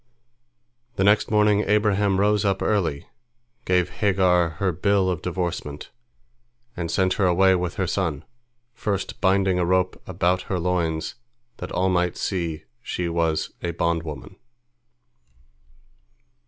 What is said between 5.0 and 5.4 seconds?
of